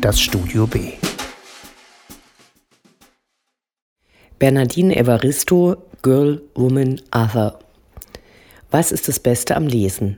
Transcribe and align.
das 0.00 0.18
Studio 0.18 0.66
B. 0.66 0.92
Bernardine 4.38 4.96
Evaristo, 4.96 5.76
Girl, 6.00 6.40
Woman, 6.54 7.02
Other. 7.14 7.58
Was 8.70 8.92
ist 8.92 9.08
das 9.08 9.20
Beste 9.20 9.56
am 9.56 9.66
Lesen? 9.66 10.16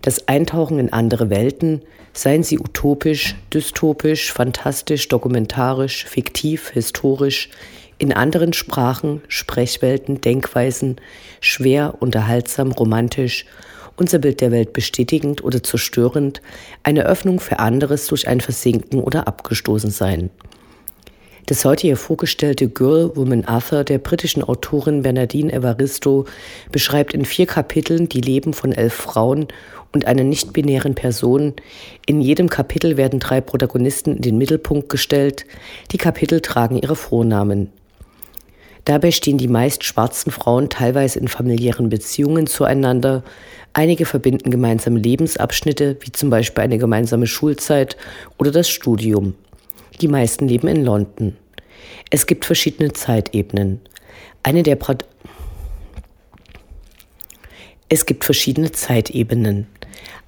Das 0.00 0.28
Eintauchen 0.28 0.78
in 0.78 0.92
andere 0.94 1.28
Welten, 1.28 1.82
seien 2.14 2.42
sie 2.42 2.58
utopisch, 2.58 3.34
dystopisch, 3.52 4.32
fantastisch, 4.32 5.08
dokumentarisch, 5.08 6.06
fiktiv, 6.06 6.70
historisch, 6.70 7.50
in 7.98 8.14
anderen 8.14 8.54
Sprachen, 8.54 9.20
Sprechwelten, 9.28 10.22
Denkweisen, 10.22 10.96
schwer, 11.40 11.96
unterhaltsam, 12.00 12.72
romantisch, 12.72 13.44
unser 13.98 14.18
Bild 14.18 14.40
der 14.40 14.50
Welt 14.50 14.72
bestätigend 14.72 15.44
oder 15.44 15.62
zerstörend, 15.62 16.40
eine 16.82 17.04
Öffnung 17.04 17.40
für 17.40 17.58
anderes 17.58 18.06
durch 18.06 18.28
ein 18.28 18.40
Versinken 18.40 19.00
oder 19.00 19.28
Abgestoßensein. 19.28 20.30
Das 21.48 21.64
heute 21.64 21.86
hier 21.86 21.96
vorgestellte 21.96 22.68
Girl, 22.68 23.10
Woman 23.16 23.46
Arthur 23.46 23.82
der 23.82 23.96
britischen 23.96 24.44
Autorin 24.44 25.00
Bernardine 25.00 25.50
Evaristo 25.50 26.26
beschreibt 26.70 27.14
in 27.14 27.24
vier 27.24 27.46
Kapiteln 27.46 28.06
die 28.06 28.20
Leben 28.20 28.52
von 28.52 28.72
elf 28.72 28.92
Frauen 28.92 29.48
und 29.90 30.04
einer 30.04 30.24
nicht-binären 30.24 30.94
Person. 30.94 31.54
In 32.04 32.20
jedem 32.20 32.50
Kapitel 32.50 32.98
werden 32.98 33.18
drei 33.18 33.40
Protagonisten 33.40 34.16
in 34.16 34.22
den 34.22 34.36
Mittelpunkt 34.36 34.90
gestellt. 34.90 35.46
Die 35.90 35.96
Kapitel 35.96 36.42
tragen 36.42 36.76
ihre 36.76 36.96
Vornamen. 36.96 37.72
Dabei 38.88 39.10
stehen 39.10 39.36
die 39.36 39.48
meist 39.48 39.84
schwarzen 39.84 40.32
Frauen 40.32 40.70
teilweise 40.70 41.18
in 41.18 41.28
familiären 41.28 41.90
Beziehungen 41.90 42.46
zueinander. 42.46 43.22
Einige 43.74 44.06
verbinden 44.06 44.50
gemeinsame 44.50 44.98
Lebensabschnitte, 44.98 45.98
wie 46.00 46.10
zum 46.10 46.30
Beispiel 46.30 46.64
eine 46.64 46.78
gemeinsame 46.78 47.26
Schulzeit 47.26 47.98
oder 48.38 48.50
das 48.50 48.70
Studium. 48.70 49.34
Die 50.00 50.08
meisten 50.08 50.48
leben 50.48 50.68
in 50.68 50.86
London. 50.86 51.36
Es 52.08 52.24
gibt 52.24 52.46
verschiedene 52.46 52.94
Zeitebenen. 52.94 53.82
Eine 54.42 54.62
der 54.62 54.76
Pro 54.76 54.94
es 57.90 58.06
gibt 58.06 58.24
verschiedene 58.24 58.72
Zeitebenen. 58.72 59.66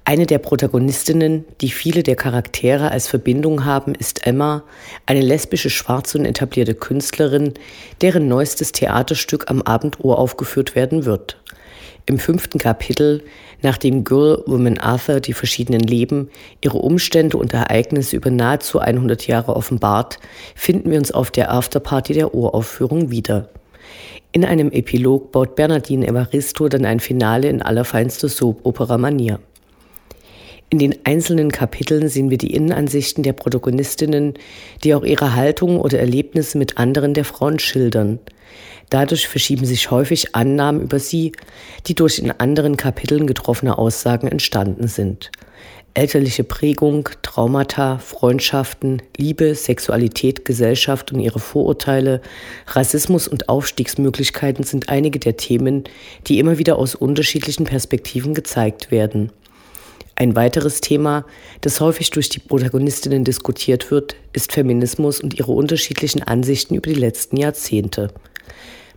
Eine 0.03 0.25
der 0.25 0.39
Protagonistinnen, 0.39 1.45
die 1.61 1.69
viele 1.69 2.01
der 2.01 2.15
Charaktere 2.15 2.91
als 2.91 3.07
Verbindung 3.07 3.65
haben, 3.65 3.93
ist 3.93 4.25
Emma, 4.25 4.63
eine 5.05 5.21
lesbische 5.21 5.69
schwarze 5.69 6.17
und 6.17 6.25
etablierte 6.25 6.73
Künstlerin, 6.73 7.53
deren 8.01 8.27
neuestes 8.27 8.71
Theaterstück 8.71 9.49
am 9.49 9.61
Abend 9.61 10.03
aufgeführt 10.03 10.75
werden 10.75 11.05
wird. 11.05 11.37
Im 12.07 12.17
fünften 12.17 12.57
Kapitel, 12.57 13.23
nachdem 13.61 14.03
Girl, 14.03 14.43
Woman 14.47 14.79
Arthur 14.79 15.19
die 15.19 15.33
verschiedenen 15.33 15.81
Leben, 15.81 16.29
ihre 16.61 16.79
Umstände 16.79 17.37
und 17.37 17.53
Ereignisse 17.53 18.15
über 18.15 18.31
nahezu 18.31 18.79
100 18.79 19.27
Jahre 19.27 19.55
offenbart, 19.55 20.17
finden 20.55 20.89
wir 20.89 20.97
uns 20.97 21.11
auf 21.11 21.29
der 21.29 21.53
Afterparty 21.53 22.13
der 22.13 22.33
Uraufführung 22.33 23.11
wieder. 23.11 23.49
In 24.31 24.45
einem 24.45 24.71
Epilog 24.71 25.31
baut 25.31 25.55
Bernardine 25.55 26.07
Evaristo 26.07 26.69
dann 26.69 26.85
ein 26.85 26.99
Finale 26.99 27.49
in 27.49 27.61
allerfeinster 27.61 28.29
Soap-Opera-Manier. 28.29 29.39
In 30.71 30.79
den 30.79 30.95
einzelnen 31.03 31.51
Kapiteln 31.51 32.07
sehen 32.07 32.29
wir 32.29 32.37
die 32.37 32.53
Innenansichten 32.53 33.23
der 33.23 33.33
Protagonistinnen, 33.33 34.35
die 34.85 34.95
auch 34.95 35.03
ihre 35.03 35.35
Haltung 35.35 35.77
oder 35.81 35.99
Erlebnisse 35.99 36.57
mit 36.57 36.77
anderen 36.77 37.13
der 37.13 37.25
Frauen 37.25 37.59
schildern. 37.59 38.19
Dadurch 38.89 39.27
verschieben 39.27 39.65
sich 39.65 39.91
häufig 39.91 40.33
Annahmen 40.33 40.81
über 40.81 40.97
sie, 40.99 41.33
die 41.87 41.93
durch 41.93 42.19
in 42.19 42.31
anderen 42.31 42.77
Kapiteln 42.77 43.27
getroffene 43.27 43.77
Aussagen 43.77 44.29
entstanden 44.29 44.87
sind. 44.87 45.29
Elterliche 45.93 46.45
Prägung, 46.45 47.09
Traumata, 47.21 47.97
Freundschaften, 47.97 49.01
Liebe, 49.17 49.55
Sexualität, 49.55 50.45
Gesellschaft 50.45 51.11
und 51.11 51.19
ihre 51.19 51.39
Vorurteile, 51.39 52.21
Rassismus 52.67 53.27
und 53.27 53.49
Aufstiegsmöglichkeiten 53.49 54.63
sind 54.63 54.87
einige 54.87 55.19
der 55.19 55.35
Themen, 55.35 55.83
die 56.27 56.39
immer 56.39 56.57
wieder 56.59 56.77
aus 56.77 56.95
unterschiedlichen 56.95 57.65
Perspektiven 57.65 58.33
gezeigt 58.33 58.89
werden. 58.89 59.33
Ein 60.21 60.35
weiteres 60.35 60.81
Thema, 60.81 61.25
das 61.61 61.81
häufig 61.81 62.11
durch 62.11 62.29
die 62.29 62.37
Protagonistinnen 62.37 63.23
diskutiert 63.23 63.89
wird, 63.89 64.15
ist 64.33 64.51
Feminismus 64.51 65.19
und 65.19 65.33
ihre 65.39 65.51
unterschiedlichen 65.51 66.21
Ansichten 66.21 66.75
über 66.75 66.91
die 66.91 66.99
letzten 66.99 67.37
Jahrzehnte. 67.37 68.09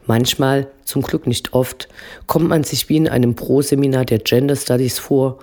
Manchmal, 0.04 0.66
zum 0.84 1.00
Glück 1.00 1.26
nicht 1.26 1.54
oft, 1.54 1.88
kommt 2.26 2.46
man 2.46 2.62
sich 2.62 2.90
wie 2.90 2.98
in 2.98 3.08
einem 3.08 3.36
Pro-Seminar 3.36 4.04
der 4.04 4.18
Gender 4.18 4.54
Studies 4.54 4.98
vor. 4.98 5.38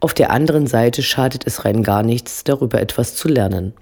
Auf 0.00 0.14
der 0.14 0.30
anderen 0.30 0.66
Seite 0.66 1.02
schadet 1.02 1.46
es 1.46 1.66
rein 1.66 1.82
gar 1.82 2.02
nichts, 2.02 2.42
darüber 2.42 2.80
etwas 2.80 3.14
zu 3.14 3.28
lernen. 3.28 3.74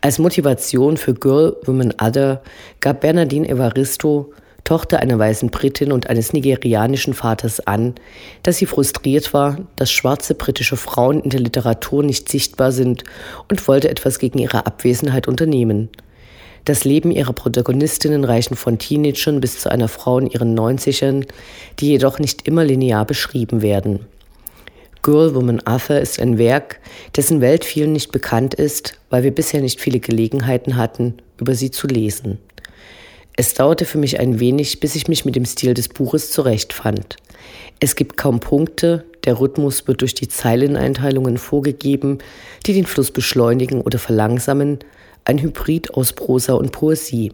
Als 0.00 0.18
Motivation 0.18 0.96
für 0.96 1.12
Girl, 1.12 1.54
Women, 1.66 1.92
Other 2.00 2.42
gab 2.80 3.02
Bernardine 3.02 3.46
Evaristo, 3.46 4.32
Tochter 4.64 5.00
einer 5.00 5.18
weißen 5.18 5.50
Britin 5.50 5.92
und 5.92 6.08
eines 6.08 6.32
nigerianischen 6.32 7.12
Vaters 7.12 7.60
an, 7.60 7.94
dass 8.42 8.56
sie 8.56 8.66
frustriert 8.66 9.34
war, 9.34 9.58
dass 9.76 9.92
schwarze 9.92 10.34
britische 10.34 10.76
Frauen 10.76 11.20
in 11.20 11.30
der 11.30 11.40
Literatur 11.40 12.02
nicht 12.02 12.30
sichtbar 12.30 12.72
sind 12.72 13.04
und 13.48 13.68
wollte 13.68 13.90
etwas 13.90 14.18
gegen 14.18 14.38
ihre 14.38 14.64
Abwesenheit 14.66 15.28
unternehmen. 15.28 15.90
Das 16.64 16.84
Leben 16.84 17.10
ihrer 17.10 17.34
Protagonistinnen 17.34 18.24
reichen 18.24 18.56
von 18.56 18.78
Teenagern 18.78 19.42
bis 19.42 19.60
zu 19.60 19.70
einer 19.70 19.88
Frau 19.88 20.18
in 20.18 20.28
ihren 20.28 20.54
Neunzigern, 20.54 21.26
die 21.78 21.88
jedoch 21.88 22.18
nicht 22.18 22.48
immer 22.48 22.64
linear 22.64 23.04
beschrieben 23.04 23.60
werden. 23.60 24.06
Girl, 25.02 25.34
Woman, 25.34 25.60
Arthur 25.66 25.98
ist 25.98 26.18
ein 26.18 26.38
Werk, 26.38 26.80
dessen 27.14 27.42
Welt 27.42 27.66
vielen 27.66 27.92
nicht 27.92 28.10
bekannt 28.12 28.54
ist, 28.54 28.98
weil 29.10 29.22
wir 29.22 29.34
bisher 29.34 29.60
nicht 29.60 29.78
viele 29.78 30.00
Gelegenheiten 30.00 30.78
hatten, 30.78 31.18
über 31.38 31.54
sie 31.54 31.70
zu 31.70 31.86
lesen. 31.86 32.38
Es 33.36 33.54
dauerte 33.54 33.84
für 33.84 33.98
mich 33.98 34.20
ein 34.20 34.38
wenig, 34.38 34.78
bis 34.78 34.94
ich 34.94 35.08
mich 35.08 35.24
mit 35.24 35.34
dem 35.34 35.44
Stil 35.44 35.74
des 35.74 35.88
Buches 35.88 36.30
zurechtfand. 36.30 37.16
Es 37.80 37.96
gibt 37.96 38.16
kaum 38.16 38.38
Punkte, 38.38 39.04
der 39.24 39.40
Rhythmus 39.40 39.88
wird 39.88 40.02
durch 40.02 40.14
die 40.14 40.28
Zeileneinteilungen 40.28 41.38
vorgegeben, 41.38 42.18
die 42.64 42.74
den 42.74 42.86
Fluss 42.86 43.10
beschleunigen 43.10 43.80
oder 43.80 43.98
verlangsamen, 43.98 44.78
ein 45.24 45.40
Hybrid 45.40 45.94
aus 45.94 46.12
Prosa 46.12 46.52
und 46.52 46.70
Poesie. 46.70 47.32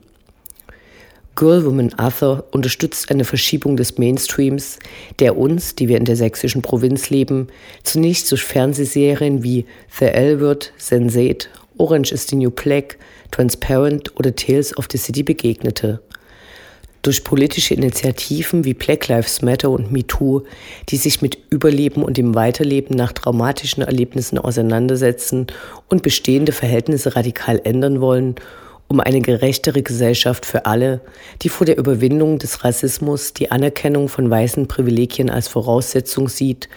Girl 1.36 1.64
Woman 1.64 1.92
Arthur 1.94 2.44
unterstützt 2.50 3.10
eine 3.10 3.24
Verschiebung 3.24 3.76
des 3.76 3.98
Mainstreams, 3.98 4.78
der 5.18 5.36
uns, 5.36 5.74
die 5.74 5.88
wir 5.88 5.96
in 5.96 6.04
der 6.04 6.16
sächsischen 6.16 6.62
Provinz 6.62 7.10
leben, 7.10 7.48
zunächst 7.82 8.30
durch 8.30 8.44
Fernsehserien 8.44 9.42
wie 9.42 9.66
The 9.98 10.06
L 10.06 10.40
Word, 10.40 10.72
Sensate, 10.76 11.48
Orange 11.80 12.12
is 12.12 12.28
the 12.28 12.36
New 12.36 12.50
Black, 12.50 12.98
Transparent 13.30 14.14
oder 14.18 14.36
Tales 14.36 14.76
of 14.76 14.86
the 14.92 14.98
City 14.98 15.22
begegnete. 15.22 16.00
Durch 17.02 17.24
politische 17.24 17.72
Initiativen 17.72 18.66
wie 18.66 18.74
Black 18.74 19.08
Lives 19.08 19.40
Matter 19.40 19.70
und 19.70 19.90
MeToo, 19.90 20.42
die 20.90 20.98
sich 20.98 21.22
mit 21.22 21.38
Überleben 21.48 22.02
und 22.02 22.18
dem 22.18 22.34
Weiterleben 22.34 22.94
nach 22.94 23.14
traumatischen 23.14 23.82
Erlebnissen 23.82 24.36
auseinandersetzen 24.36 25.46
und 25.88 26.02
bestehende 26.02 26.52
Verhältnisse 26.52 27.16
radikal 27.16 27.58
ändern 27.64 28.02
wollen, 28.02 28.34
um 28.88 29.00
eine 29.00 29.22
gerechtere 29.22 29.82
Gesellschaft 29.82 30.44
für 30.44 30.66
alle, 30.66 31.00
die 31.40 31.48
vor 31.48 31.64
der 31.64 31.78
Überwindung 31.78 32.38
des 32.38 32.64
Rassismus 32.64 33.32
die 33.32 33.50
Anerkennung 33.50 34.08
von 34.08 34.28
weißen 34.28 34.68
Privilegien 34.68 35.30
als 35.30 35.48
Voraussetzung 35.48 36.28
sieht 36.28 36.68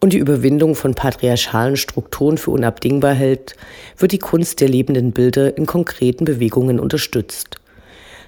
und 0.00 0.12
die 0.12 0.18
Überwindung 0.18 0.74
von 0.74 0.94
patriarchalen 0.94 1.76
Strukturen 1.76 2.38
für 2.38 2.50
unabdingbar 2.52 3.14
hält, 3.14 3.56
wird 3.96 4.12
die 4.12 4.18
Kunst 4.18 4.60
der 4.60 4.68
lebenden 4.68 5.12
Bilder 5.12 5.56
in 5.56 5.66
konkreten 5.66 6.24
Bewegungen 6.24 6.78
unterstützt. 6.78 7.56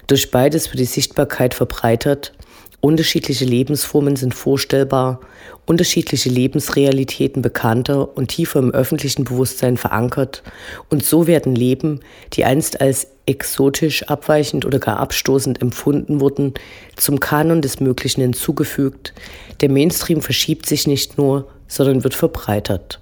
Durch 0.07 0.31
beides 0.31 0.69
wird 0.69 0.79
die 0.79 0.85
Sichtbarkeit 0.85 1.53
verbreitert, 1.53 2.33
unterschiedliche 2.81 3.45
Lebensformen 3.45 4.15
sind 4.15 4.33
vorstellbar, 4.33 5.21
unterschiedliche 5.65 6.29
Lebensrealitäten 6.29 7.41
bekannter 7.41 8.17
und 8.17 8.29
tiefer 8.29 8.59
im 8.59 8.71
öffentlichen 8.71 9.23
Bewusstsein 9.23 9.77
verankert 9.77 10.43
und 10.89 11.05
so 11.05 11.27
werden 11.27 11.55
Leben, 11.55 12.01
die 12.33 12.43
einst 12.43 12.81
als 12.81 13.07
exotisch, 13.27 14.03
abweichend 14.09 14.65
oder 14.65 14.79
gar 14.79 14.97
abstoßend 14.97 15.61
empfunden 15.61 16.19
wurden, 16.19 16.55
zum 16.97 17.19
Kanon 17.19 17.61
des 17.61 17.79
Möglichen 17.79 18.21
hinzugefügt. 18.21 19.13
Der 19.61 19.69
Mainstream 19.69 20.21
verschiebt 20.21 20.65
sich 20.65 20.87
nicht 20.87 21.17
nur, 21.17 21.47
sondern 21.71 22.03
wird 22.03 22.13
verbreitert. 22.13 22.99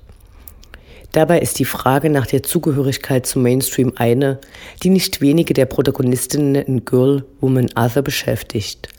Dabei 1.12 1.40
ist 1.40 1.58
die 1.58 1.66
Frage 1.66 2.12
nach 2.12 2.28
der 2.28 2.44
Zugehörigkeit 2.44 3.26
zum 3.26 3.42
Mainstream 3.42 3.94
eine, 3.96 4.40
die 4.84 4.92
nicht 4.92 5.22
wenige 5.22 5.56
der 5.56 5.66
Protagonistinnen 5.66 6.54
in 6.54 6.86
Girl, 6.86 7.26
Woman, 7.42 7.72
Other 7.76 8.04
beschäftigt. 8.04 8.90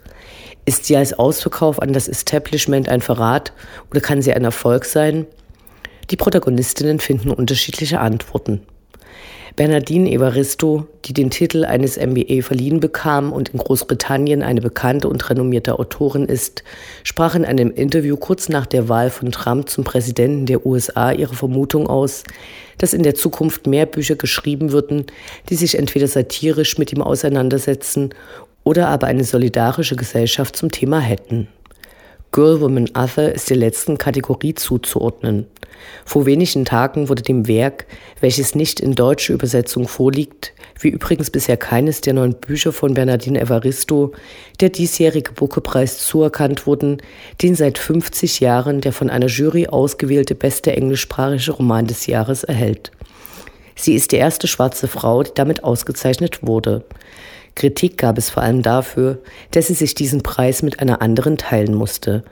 Ist 0.65 0.85
sie 0.85 0.97
als 0.97 1.13
Ausverkauf 1.13 1.81
an 1.81 1.93
das 1.93 2.09
Establishment 2.09 2.89
ein 2.89 2.99
Verrat 2.99 3.53
oder 3.89 4.01
kann 4.01 4.21
sie 4.21 4.33
ein 4.33 4.43
Erfolg 4.43 4.83
sein? 4.83 5.25
Die 6.09 6.17
Protagonistinnen 6.17 6.99
finden 6.99 7.31
unterschiedliche 7.31 8.01
Antworten. 8.01 8.61
Bernardine 9.55 10.09
Evaristo, 10.09 10.87
die 11.05 11.13
den 11.13 11.29
Titel 11.29 11.65
eines 11.65 11.97
MBA 11.97 12.41
verliehen 12.41 12.79
bekam 12.79 13.33
und 13.33 13.49
in 13.49 13.59
Großbritannien 13.59 14.43
eine 14.43 14.61
bekannte 14.61 15.09
und 15.09 15.29
renommierte 15.29 15.77
Autorin 15.77 16.25
ist, 16.25 16.63
sprach 17.03 17.35
in 17.35 17.43
einem 17.43 17.69
Interview 17.71 18.15
kurz 18.15 18.47
nach 18.47 18.65
der 18.65 18.87
Wahl 18.87 19.09
von 19.09 19.31
Trump 19.31 19.69
zum 19.69 19.83
Präsidenten 19.83 20.45
der 20.45 20.65
USA 20.65 21.11
ihre 21.11 21.35
Vermutung 21.35 21.87
aus, 21.87 22.23
dass 22.77 22.93
in 22.93 23.03
der 23.03 23.15
Zukunft 23.15 23.67
mehr 23.67 23.85
Bücher 23.85 24.15
geschrieben 24.15 24.71
würden, 24.71 25.05
die 25.49 25.55
sich 25.55 25.77
entweder 25.77 26.07
satirisch 26.07 26.77
mit 26.77 26.93
ihm 26.93 27.01
auseinandersetzen 27.01 28.13
oder 28.63 28.87
aber 28.87 29.07
eine 29.07 29.23
solidarische 29.23 29.95
Gesellschaft 29.95 30.55
zum 30.55 30.71
Thema 30.71 30.99
hätten. 30.99 31.47
Girl, 32.33 32.61
Woman, 32.61 32.89
Other 32.93 33.33
ist 33.35 33.49
der 33.49 33.57
letzten 33.57 33.97
Kategorie 33.97 34.55
zuzuordnen. 34.55 35.47
Vor 36.05 36.25
wenigen 36.25 36.63
Tagen 36.63 37.09
wurde 37.09 37.23
dem 37.23 37.45
Werk, 37.45 37.85
welches 38.21 38.55
nicht 38.55 38.79
in 38.79 38.95
deutsche 38.95 39.33
Übersetzung 39.33 39.85
vorliegt, 39.89 40.53
wie 40.79 40.87
übrigens 40.87 41.29
bisher 41.29 41.57
keines 41.57 41.99
der 41.99 42.13
neun 42.13 42.35
Bücher 42.35 42.71
von 42.71 42.93
Bernardine 42.93 43.41
Evaristo, 43.41 44.13
der 44.61 44.69
diesjährige 44.69 45.33
Booker-Preis 45.33 46.05
zuerkannt 46.05 46.65
wurden, 46.67 47.01
den 47.41 47.53
seit 47.53 47.77
50 47.77 48.39
Jahren 48.39 48.79
der 48.79 48.93
von 48.93 49.09
einer 49.09 49.27
Jury 49.27 49.67
ausgewählte 49.67 50.33
beste 50.33 50.71
englischsprachige 50.71 51.51
Roman 51.51 51.87
des 51.87 52.07
Jahres 52.07 52.45
erhält. 52.45 52.91
Sie 53.75 53.93
ist 53.93 54.13
die 54.13 54.17
erste 54.17 54.47
schwarze 54.47 54.87
Frau, 54.87 55.23
die 55.23 55.31
damit 55.35 55.65
ausgezeichnet 55.65 56.43
wurde. 56.43 56.85
Kritik 57.55 57.97
gab 57.97 58.17
es 58.17 58.29
vor 58.29 58.43
allem 58.43 58.61
dafür, 58.61 59.19
dass 59.51 59.67
sie 59.67 59.73
sich 59.73 59.93
diesen 59.93 60.23
Preis 60.23 60.63
mit 60.63 60.79
einer 60.79 61.01
anderen 61.01 61.37
teilen 61.37 61.73
musste. 61.73 62.23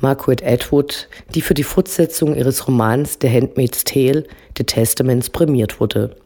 Margaret 0.00 0.42
Atwood, 0.44 1.08
die 1.34 1.42
für 1.42 1.54
die 1.54 1.62
Fortsetzung 1.64 2.34
ihres 2.34 2.66
Romans 2.66 3.18
The 3.20 3.28
Handmaid's 3.28 3.84
Tale, 3.84 4.24
The 4.56 4.64
Testaments, 4.64 5.28
prämiert 5.28 5.80
wurde. 5.80 6.16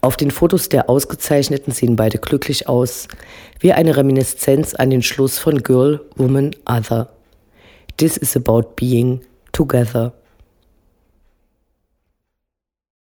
Auf 0.00 0.16
den 0.16 0.30
Fotos 0.30 0.68
der 0.68 0.88
Ausgezeichneten 0.88 1.72
sehen 1.72 1.96
beide 1.96 2.18
glücklich 2.18 2.68
aus, 2.68 3.08
wie 3.60 3.72
eine 3.72 3.96
Reminiszenz 3.96 4.74
an 4.74 4.90
den 4.90 5.02
Schluss 5.02 5.38
von 5.38 5.62
Girl, 5.62 6.00
Woman, 6.14 6.54
Other. 6.64 7.08
This 7.96 8.16
is 8.16 8.36
about 8.36 8.76
being 8.76 9.20
together. 9.52 10.12